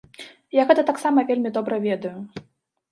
Я 0.61 0.65
гэта 0.71 0.81
таксама 0.89 1.27
вельмі 1.31 1.49
добра 1.61 1.75
ведаю. 1.89 2.17